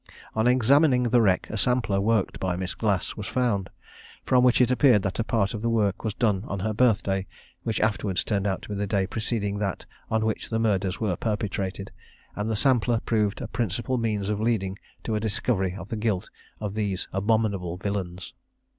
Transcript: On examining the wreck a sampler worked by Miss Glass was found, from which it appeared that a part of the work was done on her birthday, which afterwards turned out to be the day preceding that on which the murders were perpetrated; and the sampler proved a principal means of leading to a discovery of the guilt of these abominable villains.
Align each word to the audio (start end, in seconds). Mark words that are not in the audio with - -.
On 0.33 0.47
examining 0.47 1.03
the 1.03 1.21
wreck 1.21 1.47
a 1.51 1.57
sampler 1.57 2.01
worked 2.01 2.39
by 2.39 2.55
Miss 2.55 2.73
Glass 2.73 3.15
was 3.15 3.27
found, 3.27 3.69
from 4.25 4.43
which 4.43 4.59
it 4.59 4.71
appeared 4.71 5.03
that 5.03 5.19
a 5.19 5.23
part 5.23 5.53
of 5.53 5.61
the 5.61 5.69
work 5.69 6.03
was 6.03 6.15
done 6.15 6.43
on 6.47 6.59
her 6.61 6.73
birthday, 6.73 7.27
which 7.61 7.79
afterwards 7.81 8.23
turned 8.23 8.47
out 8.47 8.63
to 8.63 8.69
be 8.69 8.73
the 8.73 8.87
day 8.87 9.05
preceding 9.05 9.59
that 9.59 9.85
on 10.09 10.25
which 10.25 10.49
the 10.49 10.57
murders 10.57 10.99
were 10.99 11.15
perpetrated; 11.15 11.91
and 12.35 12.49
the 12.49 12.55
sampler 12.55 12.99
proved 13.01 13.41
a 13.41 13.47
principal 13.47 13.99
means 13.99 14.27
of 14.27 14.41
leading 14.41 14.79
to 15.03 15.13
a 15.13 15.19
discovery 15.19 15.75
of 15.75 15.89
the 15.89 15.97
guilt 15.97 16.31
of 16.59 16.73
these 16.73 17.07
abominable 17.13 17.77
villains. 17.77 18.33